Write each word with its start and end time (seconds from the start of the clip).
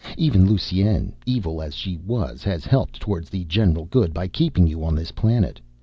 Even 0.17 0.47
Lusine, 0.47 1.11
evil 1.27 1.61
as 1.61 1.75
she 1.75 1.95
was, 1.97 2.41
has 2.43 2.65
helped 2.65 2.99
towards 2.99 3.29
the 3.29 3.43
general 3.43 3.85
good 3.85 4.15
by 4.15 4.27
keeping 4.27 4.65
you 4.65 4.83
on 4.83 4.95
this 4.95 5.11
planet. 5.11 5.61